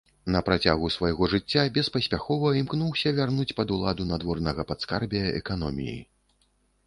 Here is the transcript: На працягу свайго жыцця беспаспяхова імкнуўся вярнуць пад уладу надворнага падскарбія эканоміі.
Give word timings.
На 0.33 0.39
працягу 0.45 0.87
свайго 0.93 1.27
жыцця 1.33 1.65
беспаспяхова 1.75 2.53
імкнуўся 2.61 3.13
вярнуць 3.19 3.55
пад 3.59 3.73
уладу 3.75 4.09
надворнага 4.15 4.61
падскарбія 4.71 5.27
эканоміі. 5.43 5.97